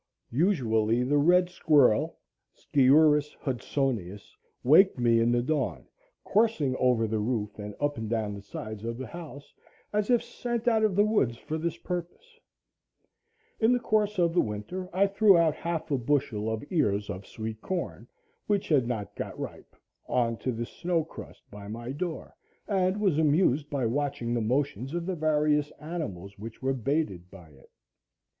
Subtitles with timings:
[0.33, 2.17] Usually the red squirrel
[2.55, 5.85] (Sciurus Hudsonius) waked me in the dawn,
[6.23, 9.53] coursing over the roof and up and down the sides of the house,
[9.93, 12.39] as if sent out of the woods for this purpose.
[13.59, 17.27] In the course of the winter I threw out half a bushel of ears of
[17.27, 18.07] sweet corn,
[18.47, 19.75] which had not got ripe,
[20.07, 22.35] on to the snow crust by my door,
[22.67, 27.49] and was amused by watching the motions of the various animals which were baited by
[27.49, 27.69] it.